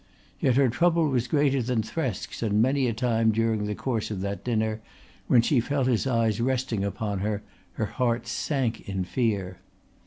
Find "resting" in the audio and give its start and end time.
6.41-6.83